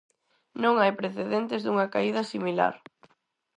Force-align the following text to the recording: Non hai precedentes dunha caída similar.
Non 0.63 0.73
hai 0.81 0.91
precedentes 1.01 1.61
dunha 1.63 1.91
caída 1.93 2.29
similar. 2.33 2.75